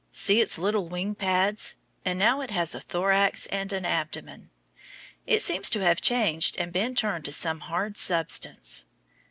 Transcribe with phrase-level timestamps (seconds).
[0.11, 1.75] See its little wing pads.
[2.03, 4.49] And now it has a thorax and an abdomen.
[5.27, 8.87] It seems to have changed and been turned to some hard substance.